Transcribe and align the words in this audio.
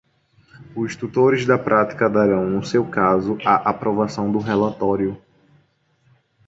Os 0.75 0.95
tutores 0.95 1.45
da 1.45 1.59
prática 1.59 2.09
darão, 2.09 2.49
no 2.49 2.65
seu 2.65 2.83
caso, 2.83 3.37
a 3.45 3.53
aprovação 3.69 4.31
do 4.31 4.39
relatório. 4.39 5.21